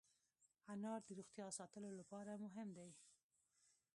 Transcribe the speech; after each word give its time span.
انار 0.73 0.99
د 1.07 1.09
روغتیا 1.17 1.47
ساتلو 1.57 1.89
لپاره 1.99 2.31
مهم 2.45 2.69
دی. 2.77 2.89